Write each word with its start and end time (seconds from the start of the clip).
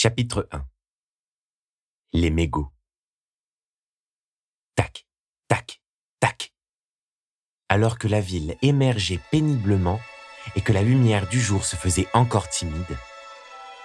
Chapitre 0.00 0.46
1 0.52 0.64
Les 2.12 2.30
mégots. 2.30 2.70
Tac, 4.76 5.04
tac, 5.48 5.82
tac. 6.20 6.52
Alors 7.68 7.98
que 7.98 8.06
la 8.06 8.20
ville 8.20 8.56
émergeait 8.62 9.18
péniblement 9.32 9.98
et 10.54 10.60
que 10.60 10.72
la 10.72 10.82
lumière 10.82 11.28
du 11.28 11.40
jour 11.40 11.64
se 11.64 11.74
faisait 11.74 12.06
encore 12.12 12.48
timide, 12.48 12.96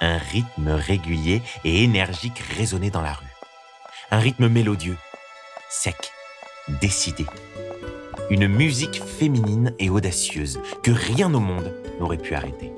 un 0.02 0.20
rythme 0.20 0.70
régulier 0.70 1.42
et 1.64 1.84
énergique 1.84 2.38
résonnait 2.38 2.92
dans 2.92 3.02
la 3.02 3.14
rue. 3.14 3.34
Un 4.12 4.20
rythme 4.20 4.50
mélodieux, 4.50 5.00
sec, 5.68 6.12
décidé. 6.80 7.26
Une 8.30 8.48
musique 8.48 9.04
féminine 9.04 9.74
et 9.80 9.90
audacieuse 9.90 10.62
que 10.84 10.92
rien 10.92 11.34
au 11.34 11.40
monde 11.40 11.74
n'aurait 12.00 12.20
pu 12.20 12.36
arrêter. 12.36 12.72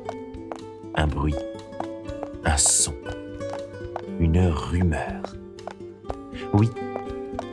Un 0.95 1.07
bruit, 1.07 1.35
un 2.45 2.57
son, 2.57 2.95
une 4.35 4.47
rumeur. 4.49 5.21
Oui, 6.51 6.69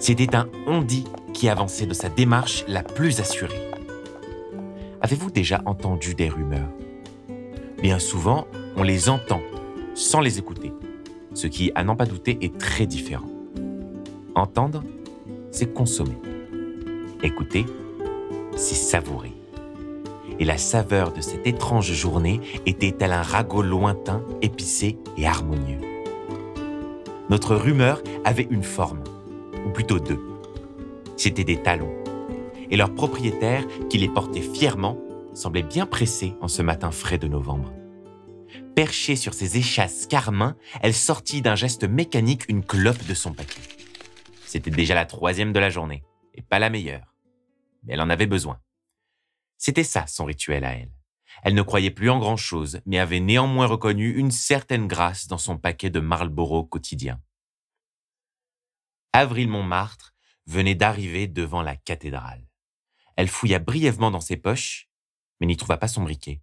c'était 0.00 0.34
un 0.34 0.48
on-dit 0.66 1.04
qui 1.32 1.48
avançait 1.48 1.86
de 1.86 1.94
sa 1.94 2.08
démarche 2.08 2.64
la 2.66 2.82
plus 2.82 3.20
assurée. 3.20 3.70
Avez-vous 5.00 5.30
déjà 5.30 5.62
entendu 5.64 6.14
des 6.14 6.28
rumeurs? 6.28 6.68
Bien 7.80 8.00
souvent, 8.00 8.48
on 8.76 8.82
les 8.82 9.08
entend 9.08 9.40
sans 9.94 10.20
les 10.20 10.38
écouter, 10.38 10.72
ce 11.34 11.46
qui, 11.46 11.70
à 11.76 11.84
n'en 11.84 11.94
pas 11.94 12.06
douter, 12.06 12.38
est 12.40 12.58
très 12.58 12.86
différent. 12.86 13.30
Entendre, 14.34 14.82
c'est 15.52 15.72
consommer. 15.72 16.18
Écouter, 17.22 17.64
c'est 18.56 18.74
savourer. 18.74 19.32
Et 20.40 20.44
la 20.44 20.58
saveur 20.58 21.12
de 21.12 21.20
cette 21.20 21.46
étrange 21.46 21.92
journée 21.92 22.40
était 22.66 22.94
elle 22.98 23.12
un 23.12 23.22
ragot 23.22 23.62
lointain, 23.62 24.22
épicé 24.40 24.98
et 25.16 25.26
harmonieux? 25.28 25.91
Notre 27.32 27.56
rumeur 27.56 28.02
avait 28.26 28.46
une 28.50 28.62
forme, 28.62 29.02
ou 29.64 29.70
plutôt 29.70 29.98
deux. 29.98 30.20
C'étaient 31.16 31.44
des 31.44 31.62
talons. 31.62 32.04
Et 32.70 32.76
leur 32.76 32.94
propriétaire, 32.94 33.64
qui 33.88 33.96
les 33.96 34.10
portait 34.10 34.42
fièrement, 34.42 34.98
semblait 35.32 35.62
bien 35.62 35.86
pressé 35.86 36.34
en 36.42 36.48
ce 36.48 36.60
matin 36.60 36.90
frais 36.90 37.16
de 37.16 37.28
novembre. 37.28 37.72
Perchée 38.76 39.16
sur 39.16 39.32
ses 39.32 39.56
échasses 39.56 40.06
carmin, 40.06 40.58
elle 40.82 40.92
sortit 40.92 41.40
d'un 41.40 41.54
geste 41.54 41.84
mécanique 41.84 42.44
une 42.50 42.62
clope 42.62 43.06
de 43.06 43.14
son 43.14 43.32
paquet. 43.32 43.62
C'était 44.44 44.70
déjà 44.70 44.94
la 44.94 45.06
troisième 45.06 45.54
de 45.54 45.58
la 45.58 45.70
journée, 45.70 46.02
et 46.34 46.42
pas 46.42 46.58
la 46.58 46.68
meilleure. 46.68 47.14
Mais 47.84 47.94
elle 47.94 48.02
en 48.02 48.10
avait 48.10 48.26
besoin. 48.26 48.60
C'était 49.56 49.84
ça 49.84 50.06
son 50.06 50.26
rituel 50.26 50.64
à 50.64 50.74
elle. 50.74 50.90
Elle 51.42 51.54
ne 51.54 51.62
croyait 51.62 51.90
plus 51.90 52.10
en 52.10 52.18
grand-chose, 52.18 52.80
mais 52.86 52.98
avait 52.98 53.20
néanmoins 53.20 53.66
reconnu 53.66 54.10
une 54.16 54.30
certaine 54.30 54.86
grâce 54.86 55.26
dans 55.26 55.38
son 55.38 55.58
paquet 55.58 55.90
de 55.90 56.00
Marlboro 56.00 56.64
quotidien. 56.64 57.20
Avril 59.12 59.48
Montmartre 59.48 60.14
venait 60.46 60.74
d'arriver 60.74 61.26
devant 61.26 61.62
la 61.62 61.76
cathédrale. 61.76 62.46
Elle 63.16 63.28
fouilla 63.28 63.58
brièvement 63.58 64.10
dans 64.10 64.20
ses 64.20 64.36
poches, 64.36 64.88
mais 65.40 65.46
n'y 65.46 65.56
trouva 65.56 65.76
pas 65.76 65.88
son 65.88 66.02
briquet. 66.02 66.40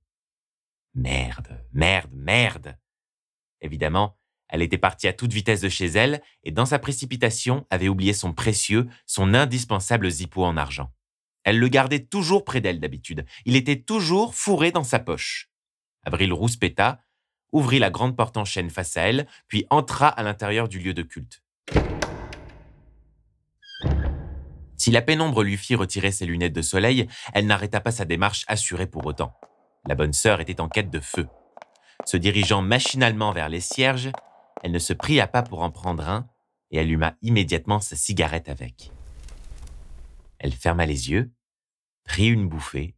Merde, 0.94 1.66
merde, 1.74 2.12
merde. 2.14 2.78
Évidemment, 3.62 4.18
elle 4.50 4.62
était 4.62 4.78
partie 4.78 5.08
à 5.08 5.14
toute 5.14 5.34
vitesse 5.34 5.62
de 5.62 5.70
chez 5.70 5.86
elle 5.86 6.22
et 6.44 6.52
dans 6.52 6.66
sa 6.66 6.80
précipitation 6.80 7.66
avait 7.70 7.88
oublié 7.88 8.14
son 8.14 8.34
précieux, 8.34 8.90
son 9.06 9.34
indispensable 9.34 10.10
zippo 10.10 10.44
en 10.44 10.58
argent. 10.58 10.92
Elle 11.44 11.60
le 11.60 11.68
gardait 11.68 12.06
toujours 12.06 12.44
près 12.44 12.62
d'elle 12.62 12.80
d'habitude. 12.80 13.26
Il 13.46 13.56
était 13.56 13.80
toujours 13.80 14.36
fourré 14.36 14.72
dans 14.72 14.84
sa 14.84 15.00
poche. 15.00 15.50
Avril 16.04 16.34
rouspéta, 16.34 17.02
ouvrit 17.52 17.80
la 17.80 17.90
grande 17.90 18.16
porte 18.16 18.38
en 18.38 18.46
chêne 18.46 18.70
face 18.70 18.98
à 18.98 19.04
elle, 19.04 19.28
puis 19.48 19.66
entra 19.70 20.08
à 20.08 20.24
l'intérieur 20.24 20.68
du 20.68 20.80
lieu 20.80 20.94
de 20.94 21.04
culte. 21.04 21.44
Si 24.78 24.92
la 24.92 25.02
pénombre 25.02 25.44
lui 25.44 25.58
fit 25.58 25.76
retirer 25.76 26.12
ses 26.12 26.26
lunettes 26.26 26.54
de 26.54 26.62
soleil, 26.62 27.08
elle 27.34 27.48
n'arrêta 27.48 27.82
pas 27.82 27.92
sa 27.92 28.06
démarche 28.06 28.46
assurée 28.48 28.88
pour 28.88 29.06
autant. 29.06 29.34
La 29.88 29.96
bonne 29.96 30.14
sœur 30.14 30.40
était 30.40 30.62
en 30.62 30.70
quête 30.70 30.90
de 30.90 31.00
feu. 31.00 31.28
Se 32.06 32.16
dirigeant 32.16 32.62
machinalement 32.62 33.34
vers 33.34 33.50
les 33.50 33.60
cierges, 33.60 34.12
elle 34.64 34.72
ne 34.72 34.80
se 34.80 34.94
pria 34.94 35.28
pas 35.28 35.44
pour 35.44 35.62
en 35.64 35.72
prendre 35.72 36.08
un 36.08 36.28
et 36.72 36.80
alluma 36.80 37.16
immédiatement 37.22 37.80
sa 37.80 37.96
cigarette 37.96 38.48
avec. 38.48 38.92
Elle 40.40 40.54
ferma 40.54 40.86
les 40.86 41.12
yeux, 41.12 41.32
prit 42.04 42.28
une 42.28 42.50
bouffée 42.50 42.96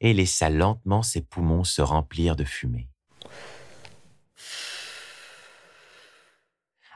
et 0.00 0.12
laissa 0.12 0.50
lentement 0.50 1.02
ses 1.02 1.22
poumons 1.22 1.64
se 1.64 1.82
remplir 1.82 2.36
de 2.36 2.44
fumée. 2.44 2.90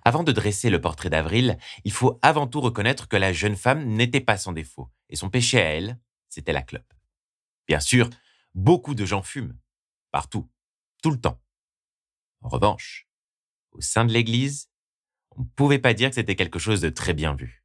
Avant 0.05 0.25
de 0.25 0.33
dresser 0.33 0.69
le 0.69 0.81
portrait 0.81 1.11
d'Avril, 1.11 1.59
il 1.84 1.93
faut 1.93 2.19
avant 2.23 2.49
tout 2.49 2.61
reconnaître 2.61 3.09
que 3.09 3.17
la 3.17 3.33
jeune 3.33 3.56
femme 3.56 3.84
n'était 3.84 4.21
pas 4.21 4.37
sans 4.37 4.53
défaut, 4.53 4.91
et 5.09 5.17
son 5.17 5.31
péché 5.31 5.61
à 5.61 5.65
elle, 5.65 5.99
c'était 6.29 6.53
la 6.53 6.62
clope. 6.62 6.93
Bien 7.69 7.79
sûr, 7.79 8.11
beaucoup 8.55 8.94
de 8.94 9.05
gens 9.05 9.23
fument, 9.23 9.56
partout, 10.11 10.50
tout 11.03 11.12
le 11.12 11.21
temps. 11.21 11.41
En 12.41 12.49
revanche, 12.49 13.09
au 13.71 13.81
sein 13.81 14.05
de 14.05 14.12
l'Église, 14.12 14.71
on 15.31 15.43
ne 15.43 15.47
pouvait 15.47 15.79
pas 15.79 15.94
dire 15.94 16.09
que 16.09 16.17
c'était 16.17 16.37
quelque 16.37 16.59
chose 16.59 16.81
de 16.81 16.89
très 16.89 17.15
bien 17.15 17.34
vu. 17.34 17.62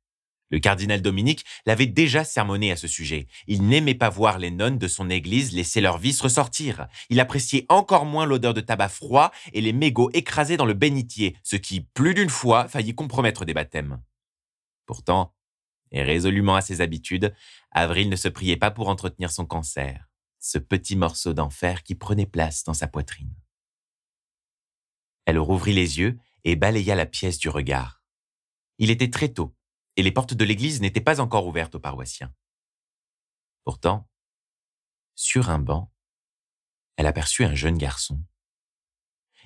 Le 0.49 0.59
cardinal 0.59 1.01
Dominique 1.01 1.43
l'avait 1.65 1.87
déjà 1.87 2.23
sermonné 2.23 2.71
à 2.71 2.77
ce 2.77 2.87
sujet. 2.87 3.27
Il 3.47 3.67
n'aimait 3.67 3.95
pas 3.95 4.09
voir 4.09 4.39
les 4.39 4.51
nonnes 4.51 4.77
de 4.77 4.87
son 4.87 5.09
église 5.09 5.51
laisser 5.51 5.81
leur 5.81 5.97
vice 5.97 6.21
ressortir. 6.21 6.87
Il 7.09 7.19
appréciait 7.19 7.65
encore 7.67 8.05
moins 8.05 8.25
l'odeur 8.25 8.53
de 8.53 8.61
tabac 8.61 8.89
froid 8.89 9.31
et 9.51 9.61
les 9.61 9.73
mégots 9.73 10.09
écrasés 10.13 10.55
dans 10.57 10.65
le 10.65 10.73
bénitier, 10.73 11.35
ce 11.43 11.57
qui, 11.57 11.81
plus 11.81 12.13
d'une 12.13 12.29
fois, 12.29 12.67
faillit 12.67 12.95
compromettre 12.95 13.43
des 13.43 13.53
baptêmes. 13.53 14.01
Pourtant, 14.85 15.33
et 15.91 16.03
résolument 16.03 16.55
à 16.55 16.61
ses 16.61 16.81
habitudes, 16.81 17.33
Avril 17.71 18.09
ne 18.09 18.15
se 18.15 18.27
priait 18.27 18.57
pas 18.57 18.71
pour 18.71 18.89
entretenir 18.89 19.31
son 19.31 19.45
cancer, 19.45 20.09
ce 20.39 20.57
petit 20.57 20.95
morceau 20.95 21.33
d'enfer 21.33 21.83
qui 21.83 21.95
prenait 21.95 22.25
place 22.25 22.63
dans 22.63 22.73
sa 22.73 22.87
poitrine. 22.87 23.33
Elle 25.25 25.39
rouvrit 25.39 25.73
les 25.73 25.99
yeux 25.99 26.17
et 26.45 26.55
balaya 26.55 26.95
la 26.95 27.05
pièce 27.05 27.37
du 27.37 27.49
regard. 27.49 28.01
Il 28.77 28.91
était 28.91 29.09
très 29.09 29.29
tôt, 29.29 29.56
et 29.97 30.03
les 30.03 30.11
portes 30.11 30.35
de 30.35 30.45
l'église 30.45 30.79
n'étaient 30.79 31.01
pas 31.01 31.19
encore 31.19 31.47
ouvertes 31.47 31.75
aux 31.75 31.79
paroissiens. 31.79 32.33
Pourtant, 33.63 34.07
sur 35.15 35.49
un 35.49 35.59
banc, 35.59 35.91
elle 36.95 37.07
aperçut 37.07 37.43
un 37.43 37.55
jeune 37.55 37.77
garçon. 37.77 38.23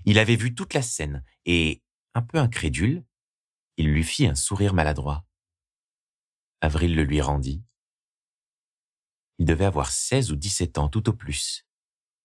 Il 0.06 0.20
avait 0.20 0.36
vu 0.36 0.54
toute 0.54 0.74
la 0.74 0.82
scène 0.82 1.24
et, 1.46 1.82
un 2.14 2.22
peu 2.22 2.38
incrédule, 2.38 3.06
il 3.78 3.92
lui 3.92 4.04
fit 4.04 4.28
un 4.28 4.36
sourire 4.36 4.74
maladroit. 4.74 5.26
Avril 6.60 6.96
le 6.96 7.04
lui 7.04 7.22
rendit. 7.22 7.64
Il 9.40 9.46
devait 9.46 9.66
avoir 9.66 9.92
seize 9.92 10.32
ou 10.32 10.36
dix-sept 10.36 10.78
ans 10.78 10.90
tout 10.90 11.10
au 11.10 11.14
plus. 11.14 11.66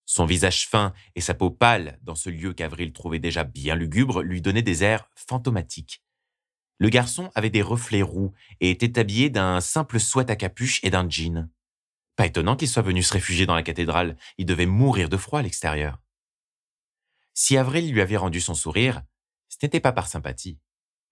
Son 0.05 0.25
visage 0.25 0.67
fin 0.67 0.93
et 1.15 1.21
sa 1.21 1.33
peau 1.33 1.49
pâle, 1.49 1.97
dans 2.01 2.15
ce 2.15 2.29
lieu 2.29 2.53
qu'Avril 2.53 2.93
trouvait 2.93 3.19
déjà 3.19 3.43
bien 3.43 3.75
lugubre, 3.75 4.21
lui 4.21 4.41
donnaient 4.41 4.61
des 4.61 4.83
airs 4.83 5.09
fantomatiques. 5.15 6.03
Le 6.79 6.89
garçon 6.89 7.31
avait 7.33 7.49
des 7.49 7.61
reflets 7.61 8.01
roux 8.01 8.33
et 8.59 8.69
était 8.69 8.99
habillé 8.99 9.29
d'un 9.29 9.61
simple 9.61 9.99
sweat 9.99 10.29
à 10.29 10.35
capuche 10.35 10.79
et 10.83 10.89
d'un 10.89 11.09
jean. 11.09 11.49
Pas 12.15 12.27
étonnant 12.27 12.55
qu'il 12.55 12.67
soit 12.67 12.83
venu 12.83 13.03
se 13.03 13.13
réfugier 13.13 13.45
dans 13.45 13.55
la 13.55 13.63
cathédrale, 13.63 14.17
il 14.37 14.45
devait 14.45 14.65
mourir 14.65 15.09
de 15.09 15.17
froid 15.17 15.39
à 15.39 15.43
l'extérieur. 15.43 15.99
Si 17.33 17.57
Avril 17.57 17.91
lui 17.91 18.01
avait 18.01 18.17
rendu 18.17 18.41
son 18.41 18.53
sourire, 18.53 19.03
ce 19.49 19.57
n'était 19.63 19.79
pas 19.79 19.91
par 19.91 20.07
sympathie, 20.07 20.59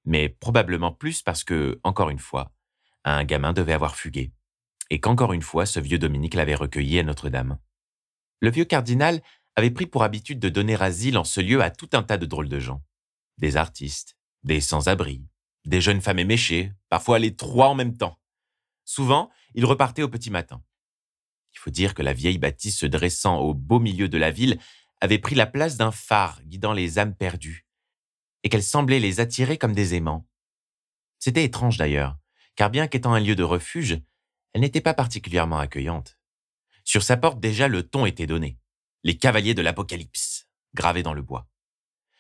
mais 0.04 0.30
probablement 0.30 0.92
plus 0.92 1.22
parce 1.22 1.44
que, 1.44 1.80
encore 1.84 2.10
une 2.10 2.20
fois, 2.20 2.54
un 3.04 3.24
gamin 3.24 3.54
devait 3.54 3.74
avoir 3.74 3.96
fugué, 3.96 4.34
et 4.90 5.00
qu'encore 5.00 5.34
une 5.34 5.44
fois 5.44 5.66
ce 5.66 5.80
vieux 5.80 6.00
Dominique 6.00 6.34
l'avait 6.34 6.56
recueilli 6.56 7.00
à 7.00 7.04
Notre-Dame. 7.04 7.60
Le 8.40 8.50
vieux 8.50 8.66
cardinal 8.66 9.22
avait 9.56 9.72
pris 9.72 9.86
pour 9.86 10.04
habitude 10.04 10.40
de 10.40 10.50
donner 10.50 10.76
asile 10.76 11.18
en 11.18 11.24
ce 11.24 11.42
lieu 11.42 11.62
à 11.62 11.70
tout 11.70 11.90
un 11.94 12.04
tas 12.04 12.18
de 12.18 12.26
drôles 12.26 12.50
de 12.50 12.60
gens. 12.60 12.84
Des 13.38 13.58
artistes, 13.58 14.18
des 14.44 14.62
sans-abri, 14.62 15.24
des 15.66 15.82
jeunes 15.82 16.02
femmes 16.02 16.20
éméchées, 16.20 16.72
parfois 16.90 17.20
les 17.20 17.36
trois 17.36 17.70
en 17.70 17.76
même 17.76 17.98
temps. 17.98 18.20
Souvent, 18.84 19.30
ils 19.54 19.66
repartaient 19.66 20.04
au 20.04 20.10
petit 20.10 20.30
matin. 20.30 20.64
Il 21.54 21.60
faut 21.60 21.72
dire 21.72 21.94
que 21.94 22.02
la 22.02 22.14
vieille 22.14 22.38
bâtisse 22.38 22.78
se 22.78 22.86
dressant 22.86 23.40
au 23.40 23.54
beau 23.54 23.80
milieu 23.80 24.10
de 24.10 24.18
la 24.18 24.32
ville 24.32 24.60
avait 25.02 25.20
pris 25.20 25.36
la 25.36 25.46
place 25.46 25.78
d'un 25.78 25.92
phare 25.92 26.42
guidant 26.44 26.74
les 26.74 27.00
âmes 27.00 27.16
perdues, 27.16 27.66
et 28.44 28.50
qu'elle 28.50 28.64
semblait 28.64 29.00
les 29.00 29.20
attirer 29.20 29.58
comme 29.58 29.74
des 29.74 29.96
aimants. 29.96 30.28
C'était 31.20 31.44
étrange 31.44 31.78
d'ailleurs, 31.78 32.18
car 32.56 32.70
bien 32.70 32.88
qu'étant 32.88 33.14
un 33.14 33.20
lieu 33.20 33.36
de 33.36 33.44
refuge, 33.44 34.02
elle 34.54 34.62
n'était 34.62 34.82
pas 34.82 34.94
particulièrement 34.94 35.58
accueillante. 35.58 36.18
Sur 36.84 37.04
sa 37.04 37.18
porte 37.18 37.40
déjà 37.40 37.68
le 37.68 37.84
ton 37.84 38.06
était 38.06 38.28
donné. 38.28 38.60
Les 39.04 39.18
cavaliers 39.18 39.54
de 39.54 39.62
l'Apocalypse, 39.62 40.48
gravés 40.74 41.04
dans 41.04 41.14
le 41.14 41.22
bois. 41.22 41.48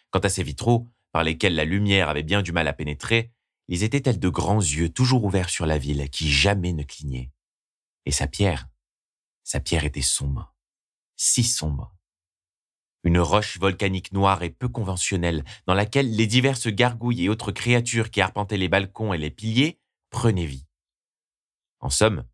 Quant 0.09 0.19
à 0.19 0.30
ses 0.30 0.44
vitraux, 0.44 0.88
par 1.12 1.24
lesquels 1.24 1.56
la 1.56 1.65
lumière 1.65 2.09
avait 2.09 2.24
bien 2.24 2.42
du 2.42 2.51
mal 2.51 2.68
à 2.68 2.74
pénétrer, 2.74 3.31
ils 3.67 3.83
étaient 3.83 4.01
tels 4.01 4.19
de 4.19 4.29
grands 4.29 4.59
yeux 4.59 4.89
toujours 4.89 5.23
ouverts 5.25 5.50
sur 5.50 5.65
la 5.65 5.77
ville 5.77 6.09
qui 6.09 6.31
jamais 6.31 6.73
ne 6.73 6.83
clignaient. 6.83 7.31
Et 8.06 8.12
sa 8.12 8.27
pierre, 8.27 8.67
sa 9.44 9.59
pierre 9.59 9.85
était 9.85 10.01
sombre, 10.01 10.53
si 11.15 11.44
sombre. 11.44 11.95
Une 13.03 13.19
roche 13.19 13.59
volcanique 13.59 14.12
noire 14.12 14.41
et 14.41 14.50
peu 14.50 14.67
conventionnelle, 14.67 15.44
dans 15.67 15.75
laquelle 15.75 16.15
les 16.15 16.25
diverses 16.25 16.67
gargouilles 16.67 17.25
et 17.25 17.29
autres 17.29 17.51
créatures 17.51 18.09
qui 18.09 18.21
arpentaient 18.21 18.57
les 18.57 18.69
balcons 18.69 19.13
et 19.13 19.17
les 19.17 19.29
piliers 19.29 19.79
prenaient 20.09 20.45
vie. 20.45 20.65
En 21.79 21.91
somme, 21.91 22.25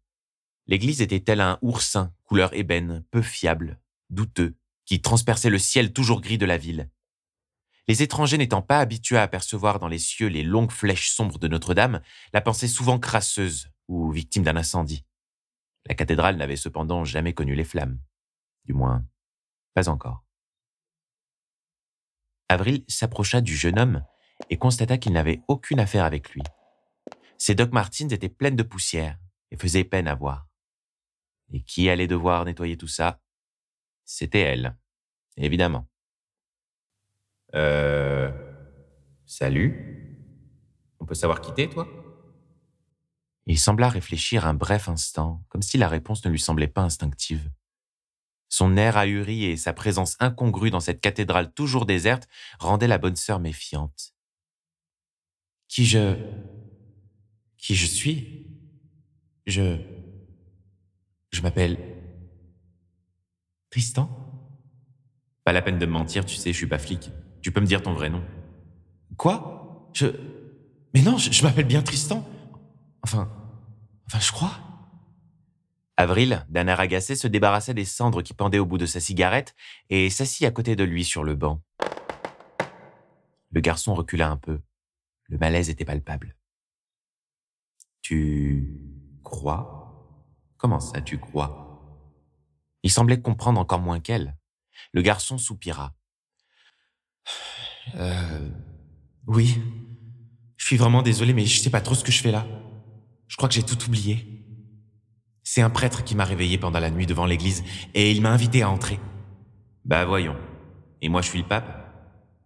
l'église 0.67 1.01
était 1.01 1.19
telle 1.19 1.41
un 1.41 1.59
oursin, 1.61 2.13
couleur 2.23 2.53
ébène, 2.53 3.03
peu 3.11 3.21
fiable, 3.21 3.81
douteux, 4.09 4.55
qui 4.85 5.01
transperçait 5.01 5.49
le 5.49 5.59
ciel 5.59 5.91
toujours 5.91 6.21
gris 6.21 6.37
de 6.37 6.45
la 6.45 6.57
ville. 6.57 6.89
Les 7.91 8.03
étrangers 8.03 8.37
n'étant 8.37 8.61
pas 8.61 8.79
habitués 8.79 9.17
à 9.17 9.23
apercevoir 9.23 9.77
dans 9.77 9.89
les 9.89 9.99
cieux 9.99 10.27
les 10.27 10.43
longues 10.43 10.71
flèches 10.71 11.11
sombres 11.11 11.37
de 11.37 11.49
Notre-Dame, 11.49 12.01
la 12.31 12.39
pensaient 12.39 12.69
souvent 12.69 12.97
crasseuse 12.97 13.69
ou 13.89 14.09
victime 14.11 14.43
d'un 14.43 14.55
incendie. 14.55 15.05
La 15.87 15.93
cathédrale 15.93 16.37
n'avait 16.37 16.55
cependant 16.55 17.03
jamais 17.03 17.33
connu 17.33 17.53
les 17.53 17.65
flammes. 17.65 17.99
Du 18.63 18.73
moins, 18.73 19.03
pas 19.73 19.89
encore. 19.89 20.23
Avril 22.47 22.85
s'approcha 22.87 23.41
du 23.41 23.57
jeune 23.57 23.77
homme 23.77 24.05
et 24.49 24.57
constata 24.57 24.97
qu'il 24.97 25.11
n'avait 25.11 25.41
aucune 25.49 25.81
affaire 25.81 26.05
avec 26.05 26.29
lui. 26.29 26.43
Ses 27.37 27.55
Doc 27.55 27.73
Martins 27.73 28.07
étaient 28.07 28.29
pleines 28.29 28.55
de 28.55 28.63
poussière 28.63 29.19
et 29.51 29.57
faisaient 29.57 29.83
peine 29.83 30.07
à 30.07 30.15
voir. 30.15 30.47
Et 31.51 31.61
qui 31.61 31.89
allait 31.89 32.07
devoir 32.07 32.45
nettoyer 32.45 32.77
tout 32.77 32.87
ça? 32.87 33.19
C'était 34.05 34.39
elle, 34.39 34.77
évidemment. 35.35 35.90
Euh. 37.55 38.31
Salut 39.25 40.17
On 40.99 41.05
peut 41.05 41.15
savoir 41.15 41.41
qui 41.41 41.53
t'es, 41.53 41.69
toi? 41.69 41.87
Il 43.47 43.57
sembla 43.57 43.89
réfléchir 43.89 44.45
un 44.45 44.53
bref 44.53 44.87
instant, 44.87 45.43
comme 45.49 45.61
si 45.61 45.77
la 45.77 45.87
réponse 45.87 46.23
ne 46.25 46.29
lui 46.31 46.39
semblait 46.39 46.67
pas 46.67 46.81
instinctive. 46.81 47.49
Son 48.49 48.75
air 48.77 48.97
ahuri 48.97 49.45
et 49.45 49.57
sa 49.57 49.73
présence 49.73 50.17
incongrue 50.19 50.69
dans 50.69 50.79
cette 50.81 51.01
cathédrale 51.01 51.53
toujours 51.53 51.85
déserte 51.85 52.27
rendaient 52.59 52.87
la 52.87 52.97
bonne 52.97 53.15
sœur 53.15 53.39
méfiante. 53.39 54.13
Qui 55.67 55.85
je. 55.85 56.17
Qui 57.57 57.75
je 57.75 57.85
suis? 57.85 58.45
Je. 59.47 59.77
Je 61.31 61.41
m'appelle. 61.41 61.77
Tristan? 63.69 64.09
Pas 65.45 65.53
la 65.53 65.61
peine 65.61 65.79
de 65.79 65.85
me 65.85 65.91
mentir, 65.93 66.25
tu 66.25 66.35
sais, 66.35 66.51
je 66.51 66.57
suis 66.57 66.67
pas 66.67 66.77
flic. 66.77 67.09
Tu 67.41 67.51
peux 67.51 67.61
me 67.61 67.65
dire 67.65 67.81
ton 67.81 67.93
vrai 67.93 68.09
nom. 68.09 68.23
Quoi? 69.17 69.89
Je. 69.93 70.07
Mais 70.93 71.01
non, 71.01 71.17
je, 71.17 71.43
m'appelle 71.43 71.65
bien 71.65 71.81
Tristan. 71.81 72.27
Enfin. 73.03 73.29
Enfin, 74.07 74.19
je 74.19 74.31
crois. 74.31 74.59
Avril, 75.97 76.45
d'un 76.49 76.67
air 76.67 76.79
agacé, 76.79 77.15
se 77.15 77.27
débarrassa 77.27 77.73
des 77.73 77.85
cendres 77.85 78.21
qui 78.21 78.33
pendaient 78.33 78.59
au 78.59 78.65
bout 78.65 78.77
de 78.77 78.85
sa 78.85 78.99
cigarette 78.99 79.55
et 79.89 80.09
s'assit 80.09 80.45
à 80.45 80.51
côté 80.51 80.75
de 80.75 80.83
lui 80.83 81.03
sur 81.03 81.23
le 81.23 81.35
banc. 81.35 81.61
Le 83.51 83.61
garçon 83.61 83.93
recula 83.93 84.29
un 84.29 84.37
peu. 84.37 84.59
Le 85.27 85.37
malaise 85.37 85.69
était 85.69 85.85
palpable. 85.85 86.35
Tu 88.01 88.79
crois? 89.23 89.81
Comment 90.57 90.79
ça, 90.79 91.01
tu 91.01 91.19
crois? 91.19 91.61
Il 92.83 92.91
semblait 92.91 93.21
comprendre 93.21 93.59
encore 93.59 93.79
moins 93.79 93.99
qu'elle. 93.99 94.37
Le 94.93 95.01
garçon 95.01 95.37
soupira. 95.37 95.93
Euh, 97.95 98.49
oui. 99.27 99.59
Je 100.57 100.65
suis 100.65 100.77
vraiment 100.77 101.01
désolé, 101.01 101.33
mais 101.33 101.45
je 101.45 101.59
sais 101.59 101.69
pas 101.69 101.81
trop 101.81 101.95
ce 101.95 102.03
que 102.03 102.11
je 102.11 102.21
fais 102.21 102.31
là. 102.31 102.45
Je 103.27 103.35
crois 103.37 103.49
que 103.49 103.55
j'ai 103.55 103.63
tout 103.63 103.83
oublié. 103.85 104.45
C'est 105.43 105.61
un 105.61 105.69
prêtre 105.69 106.03
qui 106.03 106.15
m'a 106.15 106.25
réveillé 106.25 106.57
pendant 106.57 106.79
la 106.79 106.91
nuit 106.91 107.05
devant 107.05 107.25
l'église 107.25 107.63
et 107.93 108.11
il 108.11 108.21
m'a 108.21 108.31
invité 108.31 108.61
à 108.61 108.69
entrer. 108.69 108.99
Bah 109.85 110.05
voyons. 110.05 110.37
Et 111.01 111.09
moi 111.09 111.21
je 111.21 111.29
suis 111.29 111.39
le 111.39 111.47
pape 111.47 111.91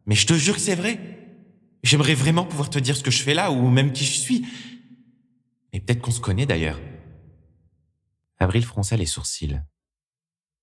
Mais 0.06 0.16
je 0.16 0.26
te 0.26 0.34
jure 0.34 0.56
que 0.56 0.62
c'est 0.62 0.76
vrai. 0.76 1.00
J'aimerais 1.84 2.16
vraiment 2.16 2.46
pouvoir 2.46 2.70
te 2.70 2.80
dire 2.80 2.96
ce 2.96 3.04
que 3.04 3.12
je 3.12 3.22
fais 3.22 3.34
là 3.34 3.52
ou 3.52 3.70
même 3.70 3.92
qui 3.92 4.06
je 4.06 4.20
suis. 4.20 4.48
Mais 5.74 5.80
peut-être 5.82 6.02
qu'on 6.02 6.12
se 6.12 6.22
connaît 6.22 6.46
d'ailleurs. 6.46 6.80
Avril 8.40 8.66
fronça 8.66 8.98
les 8.98 9.06
sourcils. 9.06 9.62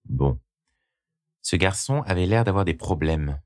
Bon. 0.06 0.40
Ce 1.42 1.56
garçon 1.56 2.02
avait 2.02 2.26
l'air 2.26 2.44
d'avoir 2.44 2.64
des 2.64 2.74
problèmes 2.74 3.40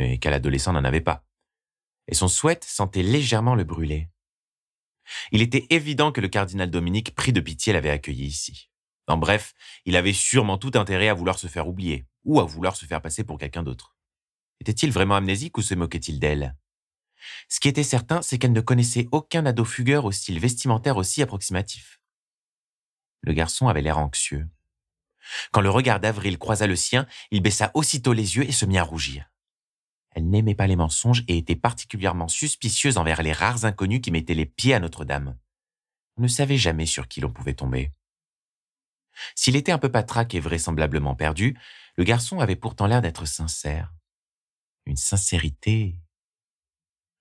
mais 0.00 0.18
qu'à 0.18 0.30
l'adolescent 0.30 0.72
n'en 0.72 0.84
avait 0.84 1.00
pas. 1.00 1.24
Et 2.08 2.14
son 2.14 2.28
souhait 2.28 2.60
sentait 2.62 3.02
légèrement 3.02 3.54
le 3.54 3.64
brûler. 3.64 4.08
Il 5.30 5.42
était 5.42 5.66
évident 5.70 6.10
que 6.10 6.20
le 6.20 6.28
cardinal 6.28 6.70
Dominique, 6.70 7.14
pris 7.14 7.32
de 7.32 7.40
pitié, 7.40 7.72
l'avait 7.72 7.90
accueilli 7.90 8.24
ici. 8.24 8.70
En 9.06 9.16
bref, 9.16 9.52
il 9.84 9.96
avait 9.96 10.12
sûrement 10.12 10.56
tout 10.56 10.72
intérêt 10.74 11.08
à 11.08 11.14
vouloir 11.14 11.38
se 11.38 11.48
faire 11.48 11.68
oublier, 11.68 12.06
ou 12.24 12.40
à 12.40 12.44
vouloir 12.44 12.76
se 12.76 12.86
faire 12.86 13.02
passer 13.02 13.24
pour 13.24 13.38
quelqu'un 13.38 13.62
d'autre. 13.62 13.96
Était-il 14.60 14.90
vraiment 14.92 15.16
amnésique 15.16 15.58
ou 15.58 15.62
se 15.62 15.74
moquait-il 15.74 16.18
d'elle? 16.18 16.56
Ce 17.48 17.60
qui 17.60 17.68
était 17.68 17.82
certain, 17.82 18.22
c'est 18.22 18.38
qu'elle 18.38 18.52
ne 18.52 18.60
connaissait 18.60 19.08
aucun 19.12 19.44
ado 19.44 19.64
fugueur 19.64 20.04
au 20.04 20.12
style 20.12 20.38
vestimentaire 20.38 20.96
aussi 20.96 21.22
approximatif. 21.22 22.00
Le 23.20 23.32
garçon 23.34 23.68
avait 23.68 23.82
l'air 23.82 23.98
anxieux. 23.98 24.48
Quand 25.52 25.60
le 25.60 25.70
regard 25.70 26.00
d'Avril 26.00 26.38
croisa 26.38 26.66
le 26.66 26.76
sien, 26.76 27.06
il 27.30 27.42
baissa 27.42 27.70
aussitôt 27.74 28.14
les 28.14 28.36
yeux 28.36 28.48
et 28.48 28.52
se 28.52 28.64
mit 28.64 28.78
à 28.78 28.82
rougir. 28.82 29.30
Elle 30.12 30.28
n'aimait 30.28 30.54
pas 30.54 30.66
les 30.66 30.76
mensonges 30.76 31.24
et 31.28 31.38
était 31.38 31.56
particulièrement 31.56 32.28
suspicieuse 32.28 32.98
envers 32.98 33.22
les 33.22 33.32
rares 33.32 33.64
inconnus 33.64 34.00
qui 34.02 34.10
mettaient 34.10 34.34
les 34.34 34.46
pieds 34.46 34.74
à 34.74 34.80
Notre-Dame. 34.80 35.36
On 36.16 36.22
ne 36.22 36.28
savait 36.28 36.56
jamais 36.56 36.86
sur 36.86 37.08
qui 37.08 37.20
l'on 37.20 37.32
pouvait 37.32 37.54
tomber. 37.54 37.92
S'il 39.34 39.56
était 39.56 39.72
un 39.72 39.78
peu 39.78 39.90
patraque 39.90 40.34
et 40.34 40.40
vraisemblablement 40.40 41.14
perdu, 41.14 41.58
le 41.96 42.04
garçon 42.04 42.40
avait 42.40 42.56
pourtant 42.56 42.86
l'air 42.86 43.02
d'être 43.02 43.26
sincère. 43.26 43.92
Une 44.86 44.96
sincérité 44.96 45.96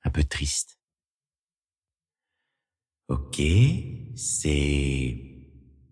un 0.04 0.10
peu 0.10 0.24
triste. 0.24 0.80
Ok, 3.08 3.42
c'est 4.16 5.18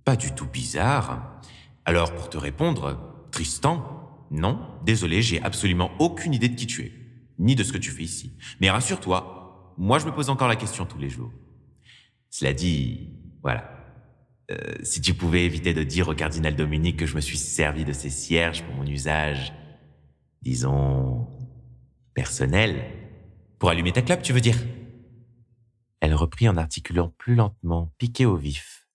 pas 0.05 0.15
du 0.15 0.33
tout 0.33 0.47
bizarre. 0.47 1.41
Alors 1.83 2.13
pour 2.13 2.29
te 2.29 2.37
répondre, 2.37 3.27
Tristan, 3.31 3.96
non, 4.31 4.59
désolé, 4.85 5.21
j'ai 5.21 5.41
absolument 5.41 5.91
aucune 5.99 6.33
idée 6.33 6.49
de 6.49 6.55
qui 6.55 6.67
tu 6.67 6.81
es, 6.83 6.91
ni 7.39 7.55
de 7.55 7.63
ce 7.63 7.71
que 7.71 7.77
tu 7.77 7.91
fais 7.91 8.03
ici. 8.03 8.35
Mais 8.59 8.69
rassure-toi, 8.69 9.73
moi 9.77 9.99
je 9.99 10.05
me 10.05 10.11
pose 10.11 10.29
encore 10.29 10.47
la 10.47 10.55
question 10.55 10.85
tous 10.85 10.97
les 10.97 11.09
jours. 11.09 11.31
Cela 12.29 12.53
dit, 12.53 13.09
voilà. 13.41 13.73
Euh, 14.49 14.75
si 14.81 15.01
tu 15.01 15.13
pouvais 15.13 15.45
éviter 15.45 15.73
de 15.73 15.83
dire 15.83 16.07
au 16.07 16.13
cardinal 16.13 16.55
Dominique 16.55 16.97
que 16.97 17.05
je 17.05 17.15
me 17.15 17.21
suis 17.21 17.37
servi 17.37 17.83
de 17.83 17.93
ces 17.93 18.09
cierges 18.09 18.63
pour 18.63 18.75
mon 18.75 18.85
usage, 18.85 19.53
disons, 20.41 21.27
personnel, 22.13 22.85
pour 23.59 23.69
allumer 23.69 23.91
ta 23.91 24.01
clope, 24.01 24.21
tu 24.21 24.33
veux 24.33 24.41
dire? 24.41 24.57
Elle 25.99 26.13
reprit 26.13 26.47
en 26.47 26.57
articulant 26.57 27.13
plus 27.17 27.35
lentement, 27.35 27.93
piqué 27.97 28.25
au 28.25 28.35
vif. 28.35 28.87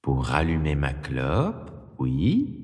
Pour 0.00 0.24
rallumer 0.24 0.74
ma 0.74 0.92
clope, 0.92 1.70
oui. 1.98 2.58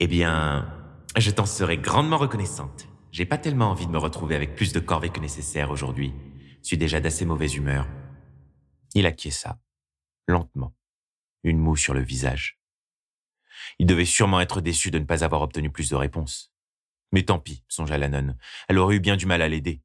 Eh 0.00 0.08
bien, 0.08 0.81
je 1.20 1.30
t'en 1.30 1.46
serai 1.46 1.76
grandement 1.76 2.16
reconnaissante. 2.16 2.88
J'ai 3.10 3.26
pas 3.26 3.38
tellement 3.38 3.70
envie 3.70 3.86
de 3.86 3.92
me 3.92 3.98
retrouver 3.98 4.34
avec 4.34 4.54
plus 4.54 4.72
de 4.72 4.80
corvée 4.80 5.10
que 5.10 5.20
nécessaire 5.20 5.70
aujourd'hui. 5.70 6.14
Je 6.62 6.68
suis 6.68 6.78
déjà 6.78 7.00
d'assez 7.00 7.26
mauvaise 7.26 7.54
humeur. 7.54 7.86
Il 8.94 9.04
acquiesça, 9.04 9.58
lentement, 10.26 10.74
une 11.44 11.58
moue 11.58 11.76
sur 11.76 11.92
le 11.92 12.00
visage. 12.00 12.58
Il 13.78 13.86
devait 13.86 14.06
sûrement 14.06 14.40
être 14.40 14.60
déçu 14.60 14.90
de 14.90 14.98
ne 14.98 15.04
pas 15.04 15.24
avoir 15.24 15.42
obtenu 15.42 15.70
plus 15.70 15.90
de 15.90 15.96
réponses. 15.96 16.52
Mais 17.12 17.24
tant 17.24 17.38
pis, 17.38 17.64
songea 17.68 17.98
la 17.98 18.08
nonne. 18.08 18.38
Elle 18.68 18.78
aurait 18.78 18.96
eu 18.96 19.00
bien 19.00 19.16
du 19.16 19.26
mal 19.26 19.42
à 19.42 19.48
l'aider. 19.48 19.82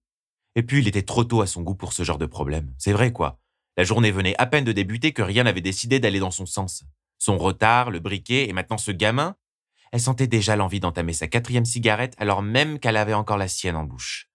Et 0.56 0.64
puis 0.64 0.80
il 0.80 0.88
était 0.88 1.04
trop 1.04 1.26
tôt 1.26 1.42
à 1.42 1.48
son 1.48 1.62
goût 1.62 1.76
pour 1.76 1.92
ce 1.92 2.04
genre 2.04 2.18
de 2.18 2.26
problème. 2.26 2.74
C'est 2.78 2.94
vrai, 2.94 3.12
quoi. 3.12 3.40
La 3.76 3.84
journée 3.84 4.12
venait 4.12 4.36
à 4.38 4.46
peine 4.46 4.64
de 4.64 4.72
débuter 4.72 5.12
que 5.12 5.22
rien 5.22 5.44
n'avait 5.44 5.62
décidé 5.62 6.00
d'aller 6.00 6.20
dans 6.20 6.32
son 6.32 6.46
sens. 6.46 6.86
Son 7.20 7.38
retard, 7.38 7.92
le 7.92 8.00
briquet 8.00 8.48
et 8.48 8.54
maintenant 8.54 8.78
ce 8.78 8.92
gamin, 8.92 9.36
elle 9.92 10.02
sentait 10.02 10.28
déjà 10.28 10.56
l'envie 10.56 10.80
d'entamer 10.80 11.14
sa 11.14 11.28
quatrième 11.28 11.66
cigarette 11.66 12.16
alors 12.18 12.42
même 12.42 12.80
qu'elle 12.80 12.98
avait 12.98 13.14
encore 13.14 13.38
la 13.38 13.48
sienne 13.48 13.76
en 13.76 13.84
bouche. 13.84 14.30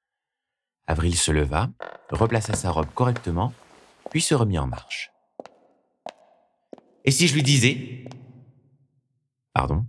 Avril 0.87 1.16
se 1.16 1.30
leva, 1.30 1.71
replaça 2.11 2.54
sa 2.54 2.71
robe 2.71 2.92
correctement, 2.94 3.52
puis 4.11 4.21
se 4.21 4.35
remit 4.35 4.59
en 4.59 4.66
marche. 4.66 5.11
Et 7.04 7.11
si 7.11 7.28
je 7.28 7.35
lui 7.35 7.42
disais 7.42 8.04
Pardon? 9.52 9.87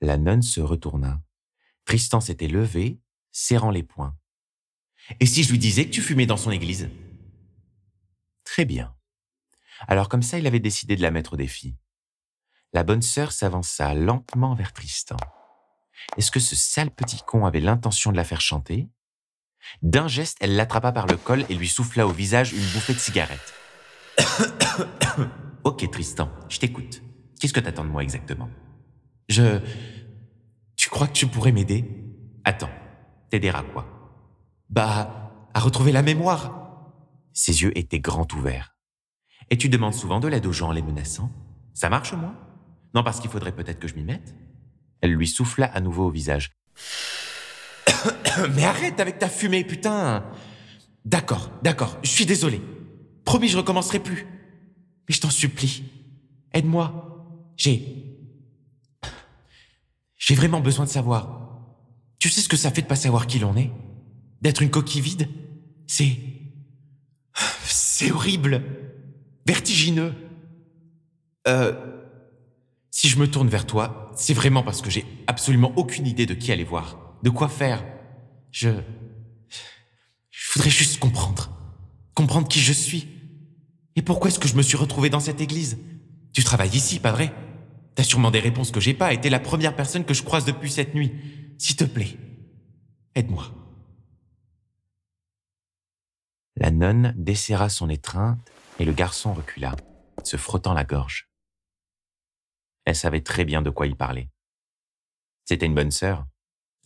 La 0.00 0.16
nonne 0.16 0.42
se 0.42 0.60
retourna. 0.60 1.20
Tristan 1.84 2.20
s'était 2.20 2.48
levé, 2.48 3.00
serrant 3.32 3.70
les 3.70 3.82
poings. 3.82 4.16
Et 5.20 5.26
si 5.26 5.42
je 5.42 5.50
lui 5.50 5.58
disais 5.58 5.86
que 5.86 5.90
tu 5.90 6.02
fumais 6.02 6.26
dans 6.26 6.36
son 6.36 6.50
église? 6.50 6.90
Très 8.44 8.64
bien. 8.64 8.94
Alors 9.86 10.08
comme 10.08 10.22
ça, 10.22 10.38
il 10.38 10.46
avait 10.46 10.60
décidé 10.60 10.96
de 10.96 11.02
la 11.02 11.10
mettre 11.10 11.34
au 11.34 11.36
défi 11.36 11.76
la 12.72 12.82
bonne 12.82 13.02
sœur 13.02 13.32
s'avança 13.32 13.94
lentement 13.94 14.54
vers 14.54 14.72
Tristan. 14.72 15.16
Est-ce 16.16 16.30
que 16.30 16.40
ce 16.40 16.54
sale 16.54 16.90
petit 16.90 17.20
con 17.26 17.46
avait 17.46 17.60
l'intention 17.60 18.12
de 18.12 18.16
la 18.16 18.24
faire 18.24 18.40
chanter? 18.40 18.88
D'un 19.82 20.08
geste, 20.08 20.36
elle 20.40 20.56
l'attrapa 20.56 20.92
par 20.92 21.06
le 21.06 21.16
col 21.16 21.44
et 21.48 21.54
lui 21.54 21.68
souffla 21.68 22.06
au 22.06 22.12
visage 22.12 22.52
une 22.52 22.64
bouffée 22.72 22.94
de 22.94 22.98
cigarette. 22.98 23.54
ok, 25.64 25.90
Tristan, 25.90 26.30
je 26.48 26.58
t'écoute. 26.58 27.02
Qu'est-ce 27.40 27.52
que 27.52 27.60
t'attends 27.60 27.84
de 27.84 27.90
moi 27.90 28.02
exactement? 28.02 28.48
Je... 29.28 29.60
Tu 30.76 30.90
crois 30.90 31.06
que 31.06 31.12
tu 31.12 31.26
pourrais 31.26 31.52
m'aider? 31.52 31.84
Attends, 32.44 32.70
t'aider 33.30 33.48
à 33.48 33.62
quoi? 33.62 33.86
Bah, 34.70 35.50
à 35.54 35.60
retrouver 35.60 35.92
la 35.92 36.02
mémoire. 36.02 36.54
Ses 37.32 37.62
yeux 37.62 37.76
étaient 37.76 38.00
grands 38.00 38.28
ouverts. 38.36 38.76
Et 39.50 39.58
tu 39.58 39.68
demandes 39.68 39.94
souvent 39.94 40.20
de 40.20 40.28
l'aide 40.28 40.46
aux 40.46 40.52
gens 40.52 40.68
en 40.68 40.72
les 40.72 40.82
menaçant? 40.82 41.30
Ça 41.74 41.88
marche, 41.88 42.12
moi 42.12 42.34
Non, 42.94 43.02
parce 43.02 43.20
qu'il 43.20 43.30
faudrait 43.30 43.52
peut-être 43.52 43.78
que 43.78 43.88
je 43.88 43.94
m'y 43.94 44.04
mette 44.04 44.34
Elle 45.00 45.12
lui 45.12 45.26
souffla 45.26 45.66
à 45.66 45.80
nouveau 45.80 46.06
au 46.06 46.10
visage. 46.10 46.50
Mais 48.54 48.64
arrête 48.64 49.00
avec 49.00 49.18
ta 49.18 49.28
fumée, 49.28 49.64
putain 49.64 50.24
D'accord, 51.04 51.50
d'accord, 51.62 51.98
je 52.02 52.10
suis 52.10 52.26
désolé. 52.26 52.60
Promis, 53.24 53.48
je 53.48 53.56
recommencerai 53.56 53.98
plus. 53.98 54.26
Mais 55.08 55.14
je 55.14 55.20
t'en 55.20 55.30
supplie, 55.30 55.84
aide-moi. 56.52 57.52
J'ai... 57.56 58.04
J'ai 60.16 60.34
vraiment 60.34 60.60
besoin 60.60 60.84
de 60.84 60.90
savoir. 60.90 61.38
Tu 62.18 62.28
sais 62.28 62.40
ce 62.40 62.48
que 62.48 62.56
ça 62.56 62.70
fait 62.70 62.82
de 62.82 62.86
pas 62.86 62.96
savoir 62.96 63.26
qui 63.26 63.38
l'on 63.38 63.56
est? 63.56 63.70
D'être 64.42 64.62
une 64.62 64.70
coquille 64.70 65.00
vide? 65.00 65.28
C'est... 65.86 66.18
C'est 67.64 68.10
horrible. 68.10 68.62
Vertigineux. 69.46 70.14
Euh... 71.46 71.97
Si 73.00 73.08
je 73.08 73.20
me 73.20 73.30
tourne 73.30 73.46
vers 73.46 73.64
toi, 73.64 74.10
c'est 74.16 74.34
vraiment 74.34 74.64
parce 74.64 74.82
que 74.82 74.90
j'ai 74.90 75.06
absolument 75.28 75.72
aucune 75.76 76.04
idée 76.04 76.26
de 76.26 76.34
qui 76.34 76.50
aller 76.50 76.64
voir, 76.64 76.98
de 77.22 77.30
quoi 77.30 77.48
faire. 77.48 77.86
Je... 78.50 78.70
Je 80.30 80.52
voudrais 80.52 80.70
juste 80.70 80.98
comprendre. 80.98 81.48
Comprendre 82.14 82.48
qui 82.48 82.58
je 82.58 82.72
suis. 82.72 83.06
Et 83.94 84.02
pourquoi 84.02 84.30
est-ce 84.30 84.40
que 84.40 84.48
je 84.48 84.56
me 84.56 84.62
suis 84.62 84.76
retrouvé 84.76 85.10
dans 85.10 85.20
cette 85.20 85.40
église? 85.40 85.78
Tu 86.32 86.42
travailles 86.42 86.74
ici, 86.74 86.98
pas 86.98 87.12
vrai? 87.12 87.32
T'as 87.94 88.02
sûrement 88.02 88.32
des 88.32 88.40
réponses 88.40 88.72
que 88.72 88.80
j'ai 88.80 88.94
pas 88.94 89.12
et 89.12 89.20
t'es 89.20 89.30
la 89.30 89.38
première 89.38 89.76
personne 89.76 90.04
que 90.04 90.12
je 90.12 90.24
croise 90.24 90.44
depuis 90.44 90.72
cette 90.72 90.96
nuit. 90.96 91.12
S'il 91.56 91.76
te 91.76 91.84
plaît, 91.84 92.16
aide-moi. 93.14 93.46
La 96.56 96.72
nonne 96.72 97.14
desserra 97.16 97.68
son 97.68 97.90
étreinte 97.90 98.40
et 98.80 98.84
le 98.84 98.92
garçon 98.92 99.34
recula, 99.34 99.76
se 100.24 100.36
frottant 100.36 100.74
la 100.74 100.82
gorge. 100.82 101.27
Elle 102.88 102.96
savait 102.96 103.20
très 103.20 103.44
bien 103.44 103.60
de 103.60 103.68
quoi 103.68 103.86
il 103.86 103.96
parlait. 103.96 104.30
C'était 105.44 105.66
une 105.66 105.74
bonne 105.74 105.90
sœur. 105.90 106.26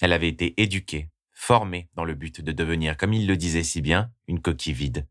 Elle 0.01 0.13
avait 0.13 0.31
été 0.31 0.61
éduquée, 0.61 1.13
formée 1.31 1.91
dans 1.95 2.05
le 2.05 2.17
but 2.17 2.41
de 2.41 2.51
devenir, 2.51 2.97
comme 2.97 3.13
il 3.13 3.29
le 3.29 3.37
disait 3.37 3.63
si 3.63 3.81
bien, 3.81 4.13
une 4.27 4.43
coquille 4.43 4.73
vide. 4.73 5.07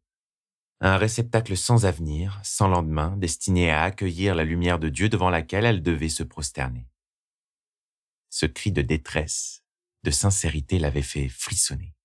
Un 0.81 0.97
réceptacle 0.97 1.55
sans 1.55 1.85
avenir, 1.85 2.41
sans 2.43 2.67
lendemain, 2.67 3.15
destiné 3.15 3.71
à 3.71 3.83
accueillir 3.83 4.35
la 4.35 4.43
lumière 4.43 4.79
de 4.79 4.89
Dieu 4.89 5.07
devant 5.07 5.29
laquelle 5.29 5.63
elle 5.63 5.81
devait 5.81 6.09
se 6.09 6.23
prosterner. 6.23 6.89
Ce 8.29 8.45
cri 8.45 8.73
de 8.73 8.81
détresse, 8.81 9.63
de 10.03 10.11
sincérité 10.11 10.77
l'avait 10.77 11.01
fait 11.01 11.29
frissonner. 11.29 11.95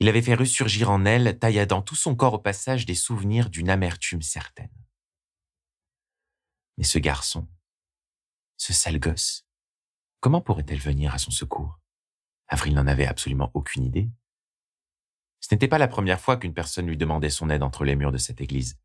Il 0.00 0.08
avait 0.08 0.22
fait 0.22 0.36
ressurgir 0.36 0.90
en 0.90 1.04
elle, 1.04 1.38
tailladant 1.38 1.82
tout 1.82 1.96
son 1.96 2.16
corps 2.16 2.32
au 2.32 2.38
passage 2.38 2.86
des 2.86 2.94
souvenirs 2.94 3.50
d'une 3.50 3.68
amertume 3.68 4.22
certaine. 4.22 4.81
Mais 6.82 6.88
ce 6.88 6.98
garçon, 6.98 7.46
ce 8.56 8.72
sale 8.72 8.98
gosse, 8.98 9.46
comment 10.18 10.40
pourrait-elle 10.40 10.80
venir 10.80 11.14
à 11.14 11.18
son 11.18 11.30
secours? 11.30 11.78
Avril 12.48 12.74
n'en 12.74 12.88
avait 12.88 13.06
absolument 13.06 13.52
aucune 13.54 13.84
idée. 13.84 14.10
Ce 15.38 15.54
n'était 15.54 15.68
pas 15.68 15.78
la 15.78 15.86
première 15.86 16.18
fois 16.18 16.36
qu'une 16.36 16.54
personne 16.54 16.88
lui 16.88 16.96
demandait 16.96 17.30
son 17.30 17.50
aide 17.50 17.62
entre 17.62 17.84
les 17.84 17.94
murs 17.94 18.10
de 18.10 18.18
cette 18.18 18.40
église. 18.40 18.80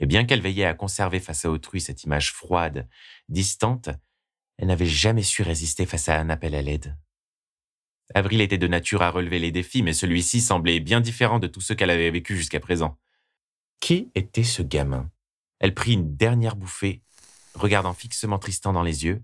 Et 0.00 0.06
bien 0.06 0.24
qu'elle 0.24 0.40
veillait 0.40 0.64
à 0.64 0.74
conserver 0.74 1.20
face 1.20 1.44
à 1.44 1.50
autrui 1.52 1.80
cette 1.80 2.02
image 2.02 2.32
froide, 2.32 2.88
distante, 3.28 3.88
elle 4.56 4.66
n'avait 4.66 4.84
jamais 4.84 5.22
su 5.22 5.42
résister 5.42 5.86
face 5.86 6.08
à 6.08 6.18
un 6.18 6.30
appel 6.30 6.56
à 6.56 6.62
l'aide. 6.62 6.98
Avril 8.16 8.40
était 8.40 8.58
de 8.58 8.66
nature 8.66 9.02
à 9.02 9.12
relever 9.12 9.38
les 9.38 9.52
défis, 9.52 9.84
mais 9.84 9.92
celui-ci 9.92 10.40
semblait 10.40 10.80
bien 10.80 11.00
différent 11.00 11.38
de 11.38 11.46
tout 11.46 11.60
ce 11.60 11.72
qu'elle 11.72 11.90
avait 11.90 12.10
vécu 12.10 12.36
jusqu'à 12.36 12.58
présent. 12.58 12.98
Qui 13.78 14.10
était 14.16 14.42
ce 14.42 14.62
gamin? 14.62 15.08
Elle 15.60 15.74
prit 15.74 15.92
une 15.92 16.16
dernière 16.16 16.56
bouffée, 16.56 17.04
regardant 17.58 17.92
fixement 17.92 18.38
Tristan 18.38 18.72
dans 18.72 18.82
les 18.82 19.04
yeux, 19.04 19.22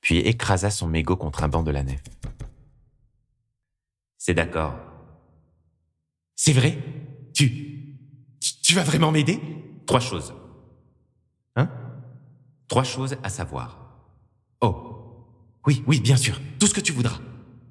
puis 0.00 0.18
écrasa 0.18 0.70
son 0.70 0.86
mégot 0.86 1.16
contre 1.16 1.42
un 1.42 1.48
banc 1.48 1.62
de 1.62 1.70
la 1.70 1.82
nef. 1.82 2.02
C'est 4.18 4.34
d'accord, 4.34 4.74
c'est 6.36 6.52
vrai? 6.52 6.78
Tu... 7.32 7.96
Tu 8.62 8.74
vas 8.74 8.82
vraiment 8.82 9.12
m'aider? 9.12 9.40
Trois 9.86 10.00
choses. 10.00 10.34
Hein? 11.56 11.70
Trois 12.68 12.84
choses 12.84 13.16
à 13.22 13.28
savoir. 13.28 13.78
Oh. 14.60 15.24
Oui, 15.66 15.82
oui, 15.86 16.00
bien 16.00 16.16
sûr. 16.16 16.40
Tout 16.58 16.66
ce 16.66 16.74
que 16.74 16.80
tu 16.80 16.92
voudras. 16.92 17.20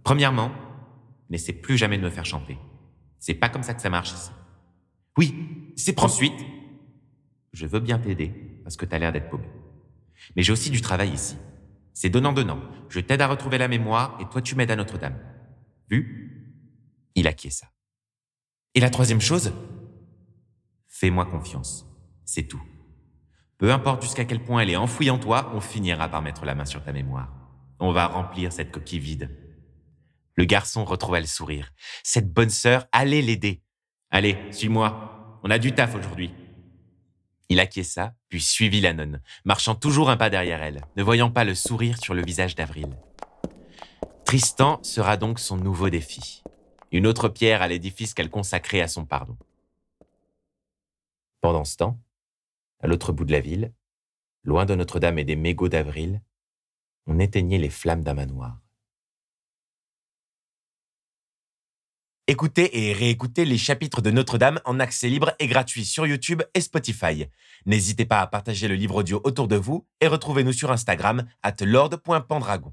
Premièrement, 0.04 0.52
n'essaie 1.30 1.54
plus 1.54 1.78
jamais 1.78 1.98
de 1.98 2.04
me 2.04 2.10
faire 2.10 2.26
chanter. 2.26 2.58
C'est 3.20 3.34
pas 3.34 3.50
comme 3.50 3.64
ça 3.64 3.74
que 3.74 3.82
ça 3.82 3.90
marche 3.90 4.14
ici. 4.14 4.32
Oui, 5.18 5.74
c'est 5.76 6.00
Ensuite, 6.00 6.40
je 7.54 7.66
veux 7.68 7.80
bien 7.80 8.00
t'aider 8.00 8.30
parce 8.64 8.76
que 8.76 8.86
t'as 8.86 8.98
l'air 8.98 9.12
d'être 9.12 9.30
paumé. 9.30 9.48
Mais 10.36 10.44
j'ai 10.44 10.52
aussi 10.52 10.70
du 10.70 10.82
travail 10.82 11.12
ici. 11.12 11.38
C'est 11.94 12.10
donnant-donnant. 12.10 12.60
Je 12.90 13.00
t'aide 13.00 13.22
à 13.22 13.28
retrouver 13.28 13.58
la 13.58 13.68
mémoire 13.68 14.18
et 14.20 14.26
toi 14.26 14.42
tu 14.42 14.56
m'aides 14.56 14.72
à 14.72 14.76
Notre-Dame. 14.76 15.18
Vu? 15.90 16.56
Il 17.16 17.28
acquiesça. 17.28 17.68
Et 18.76 18.80
la 18.80 18.90
troisième 18.90 19.22
chose, 19.22 19.54
fais-moi 20.88 21.26
confiance. 21.26 21.86
C'est 22.26 22.44
tout. 22.44 22.62
Peu 23.58 23.72
importe 23.72 24.02
jusqu'à 24.02 24.26
quel 24.26 24.44
point 24.44 24.62
elle 24.62 24.72
est 24.72 24.76
enfouie 24.76 25.10
en 25.10 25.20
toi, 25.20 25.52
on 25.54 25.62
finira 25.62 26.10
par 26.10 26.22
mettre 26.22 26.46
la 26.46 26.56
main 26.56 26.66
sur 26.66 26.84
ta 26.84 26.92
mémoire. 26.92 27.32
On 27.80 27.92
va 27.92 28.08
remplir 28.08 28.52
cette 28.52 28.72
coquille 28.72 29.00
vide. 29.00 29.30
Le 30.36 30.46
garçon 30.46 30.84
retrouva 30.84 31.20
le 31.20 31.28
sourire. 31.28 31.72
Cette 32.04 32.34
bonne 32.34 32.50
sœur 32.50 32.88
allait 32.92 33.22
l'aider. 33.22 33.62
Allez, 34.10 34.38
suis-moi. 34.52 35.40
On 35.44 35.52
a 35.52 35.60
du 35.60 35.74
taf 35.74 35.96
aujourd'hui. 35.96 36.34
Il 37.50 37.60
acquiesça, 37.60 38.14
puis 38.30 38.42
suivit 38.42 38.82
la 38.82 38.94
nonne, 38.94 39.22
marchant 39.46 39.76
toujours 39.76 40.10
un 40.10 40.18
pas 40.18 40.30
derrière 40.30 40.62
elle, 40.62 40.82
ne 40.96 41.04
voyant 41.04 41.32
pas 41.32 41.44
le 41.44 41.56
sourire 41.56 41.98
sur 42.02 42.14
le 42.14 42.24
visage 42.24 42.56
d'Avril. 42.56 42.98
Tristan 44.26 44.80
sera 44.84 45.18
donc 45.18 45.40
son 45.40 45.58
nouveau 45.58 45.90
défi 45.90 46.44
une 46.94 47.08
autre 47.08 47.28
pierre 47.28 47.64
à 47.64 47.68
l'édifice 47.68 48.14
qu'elle 48.14 48.30
consacrait 48.30 48.80
à 48.80 48.88
son 48.88 49.04
pardon. 49.04 49.36
Pendant 51.42 51.66
ce 51.66 51.76
temps, 51.76 52.00
à 52.80 52.88
l'autre 52.88 53.12
bout 53.12 53.26
de 53.26 53.32
la 53.32 53.40
ville, 53.40 53.74
loin 54.44 54.66
de 54.66 54.76
Notre-Dame 54.76 55.18
et 55.18 55.24
des 55.24 55.36
mégots 55.36 55.70
d'avril, 55.70 56.22
on 57.08 57.20
éteignait 57.20 57.58
les 57.58 57.72
flammes 57.72 58.04
d'un 58.04 58.14
manoir. 58.14 58.62
Écoutez 62.28 62.88
et 62.88 62.94
réécoutez 62.94 63.44
les 63.44 63.58
chapitres 63.58 64.02
de 64.02 64.10
Notre-Dame 64.10 64.62
en 64.64 64.80
accès 64.80 65.10
libre 65.10 65.34
et 65.40 65.48
gratuit 65.48 65.84
sur 65.84 66.08
YouTube 66.08 66.42
et 66.54 66.62
Spotify. 66.62 67.26
N'hésitez 67.66 68.06
pas 68.06 68.22
à 68.22 68.28
partager 68.28 68.70
le 68.70 68.76
livre 68.76 68.96
audio 68.96 69.20
autour 69.26 69.50
de 69.50 69.58
vous 69.58 69.86
et 70.00 70.08
retrouvez-nous 70.08 70.54
sur 70.54 70.72
Instagram 70.72 71.26
at 71.42 71.56
lord.pendragon. 71.60 72.72